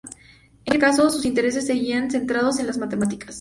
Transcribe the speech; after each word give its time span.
En 0.65 0.65
cualquier 0.65 0.79
caso, 0.79 1.11
sus 1.11 1.25
intereses 1.25 1.67
seguían 1.67 2.09
centrados 2.09 2.57
en 2.57 2.65
las 2.65 2.79
matemáticas. 2.79 3.29